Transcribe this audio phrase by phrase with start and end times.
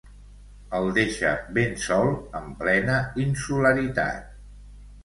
[0.77, 2.11] El deixa ben sol
[2.41, 4.39] en plena insularitat.